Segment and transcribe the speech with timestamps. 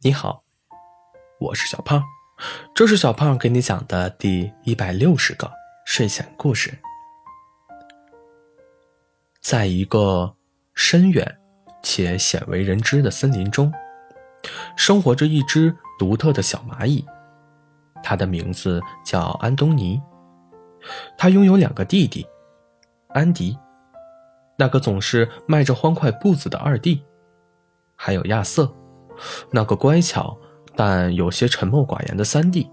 [0.00, 0.44] 你好，
[1.40, 2.00] 我是小胖，
[2.72, 5.50] 这是小胖给你讲的第一百六十个
[5.84, 6.78] 睡前故事。
[9.40, 10.36] 在一个
[10.72, 11.40] 深远
[11.82, 13.72] 且鲜为人知的森林中，
[14.76, 17.04] 生活着一只独特的小蚂蚁，
[18.00, 20.00] 它的名字叫安东尼。
[21.16, 22.24] 他拥有两个弟弟，
[23.08, 23.58] 安迪，
[24.56, 27.02] 那个总是迈着欢快步子的二弟，
[27.96, 28.72] 还有亚瑟。
[29.50, 30.36] 那个乖巧
[30.76, 32.70] 但有些沉默寡言的三弟，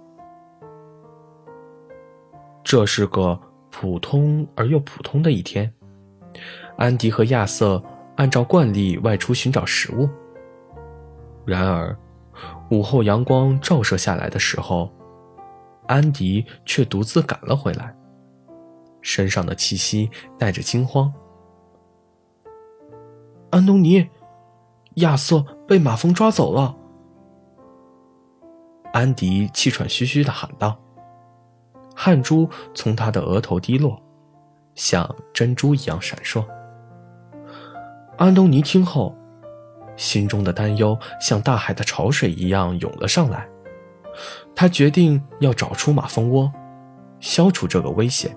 [2.64, 3.40] 这是个
[3.72, 5.74] 普通而又普通的一天。
[6.78, 7.82] 安迪和亚瑟
[8.18, 10.10] 按照惯例外出寻找食物。
[11.46, 11.98] 然而，
[12.70, 14.92] 午后阳光照射下来的时候，
[15.88, 17.96] 安迪却独自赶了回来，
[19.02, 21.12] 身上的气息带着惊慌。
[23.52, 24.08] 安东尼。
[24.96, 26.76] 亚瑟被马蜂抓走了。
[28.94, 30.78] 安迪气喘吁吁的喊道，
[31.96, 34.02] 汗珠从他的额头滴落，
[34.74, 36.46] 像珍珠一样闪烁。
[38.18, 39.14] 安东尼听后，
[39.98, 43.48] 心中的担忧像大海的潮水一样涌了上来。
[44.56, 46.50] 他决定要找出马蜂窝，
[47.20, 48.34] 消除这个威胁，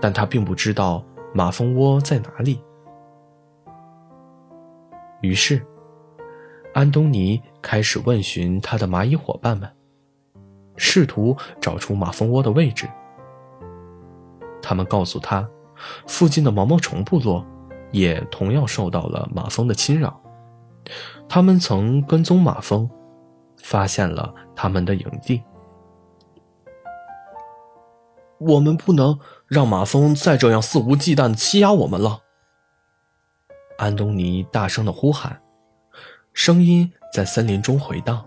[0.00, 2.60] 但他并不知道马蜂窝在哪里。
[5.26, 5.60] 于是，
[6.72, 9.68] 安东尼开始问询他的蚂蚁伙伴们，
[10.76, 12.88] 试图找出马蜂窝的位置。
[14.62, 15.48] 他们告诉他，
[16.06, 17.44] 附近的毛毛虫部落
[17.90, 20.20] 也同样受到了马蜂的侵扰。
[21.28, 22.88] 他们曾跟踪马蜂，
[23.58, 25.42] 发现了他们的营地。
[28.38, 32.20] 我们不能让马蜂再这样肆无忌惮的欺压我们了。
[33.78, 35.40] 安东尼大声的呼喊，
[36.32, 38.26] 声音在森林中回荡。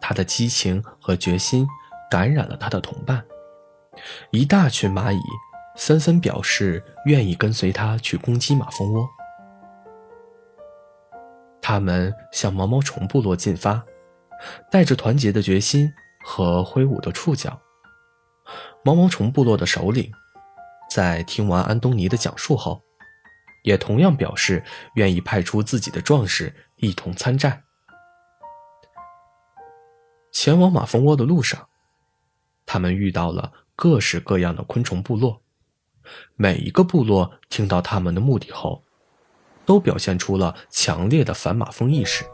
[0.00, 1.66] 他的激情和决心
[2.08, 3.24] 感染了他的同伴，
[4.30, 5.20] 一大群蚂蚁
[5.76, 9.08] 纷纷表示愿意跟随他去攻击马蜂窝。
[11.60, 13.84] 他们向毛毛虫部落进发，
[14.70, 15.92] 带着团结的决心
[16.24, 17.58] 和挥舞的触角。
[18.84, 20.08] 毛毛虫部落的首领
[20.88, 22.85] 在听完安东尼的讲述后。
[23.66, 27.64] 也同样表示愿意派出自己的壮士一同参战。
[30.30, 31.66] 前往马蜂窝的路上，
[32.64, 35.42] 他们遇到了各式各样的昆虫部落。
[36.36, 38.84] 每一个部落听到他们的目的后，
[39.64, 42.24] 都表现出了强烈的反马蜂意识，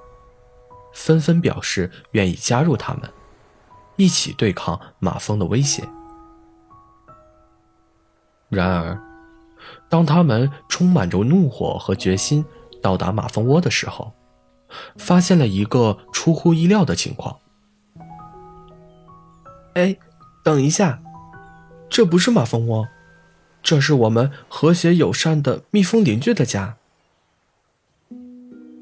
[0.93, 3.11] 纷纷表示愿意加入他们，
[3.97, 5.83] 一起对抗马蜂的威胁。
[8.51, 9.12] 然而，
[9.93, 12.43] 当他们充满着怒火和决心
[12.81, 14.11] 到达马蜂窝的时候，
[14.97, 17.37] 发现了一个出乎意料的情况。
[19.75, 19.95] 哎，
[20.43, 21.03] 等一下，
[21.91, 22.89] 这不是马蜂窝，
[23.63, 26.79] 这是我们和谐友善的蜜蜂邻居的家。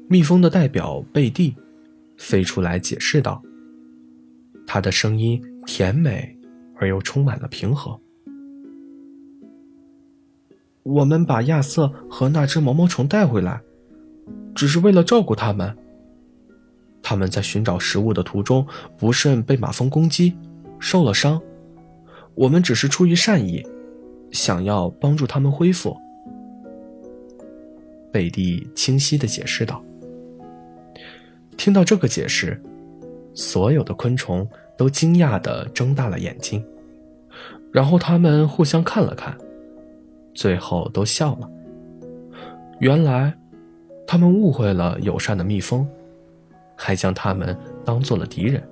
[0.07, 1.57] 蜜蜂的代表贝蒂
[2.17, 3.43] 飞出来解释道，
[4.65, 6.37] 他的声音甜美
[6.77, 7.99] 而又充满了平和。
[10.83, 13.61] 我们把亚瑟和那只毛毛虫带回来，
[14.55, 15.77] 只是为了照顾他们。
[17.03, 18.65] 他们在寻找食物的途中
[18.97, 20.35] 不慎被马蜂攻击，
[20.79, 21.41] 受了伤。
[22.35, 23.65] 我们只是出于善意，
[24.31, 25.95] 想要帮助他们恢复。
[28.11, 29.83] 贝蒂清晰的解释道。
[31.57, 32.59] 听到这个解释，
[33.33, 36.65] 所有的昆虫都惊讶的睁大了眼睛，
[37.71, 39.37] 然后他们互相看了看。
[40.41, 41.47] 最后都笑了。
[42.79, 43.31] 原来，
[44.07, 45.87] 他们误会了友善的蜜蜂，
[46.75, 48.67] 还将他们当做了敌人。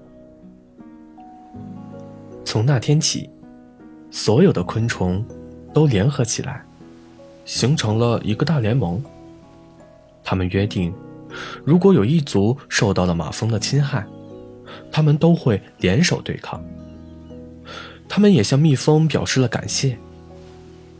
[2.44, 3.30] 从那天起，
[4.10, 5.24] 所有的昆虫
[5.72, 6.66] 都联合起来，
[7.46, 9.00] 形成了一个大联盟。
[10.24, 10.92] 他们约定，
[11.64, 14.04] 如果有一族受到了马蜂的侵害，
[14.92, 16.60] 他们都会联手对抗。
[18.08, 19.96] 他们也向蜜蜂表示了感谢。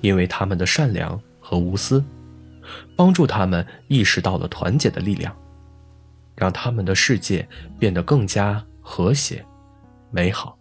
[0.02, 2.04] 因为他们的善良和无私，
[2.96, 5.36] 帮助他们意识到了团结的力量，
[6.36, 7.48] 让他们的世界
[7.78, 9.46] 变得更加和谐、
[10.12, 10.58] 美好。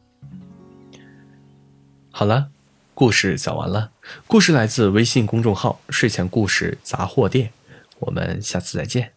[2.11, 2.51] 好了，
[2.95, 3.93] 故事讲完了。
[4.27, 7.53] 故事来自微信公众号“睡前故事杂货店”，
[8.01, 9.13] 我们下次再见，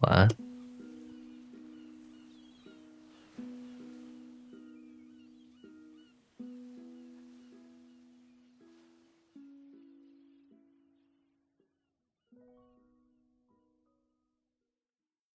[0.00, 0.49] 晚安。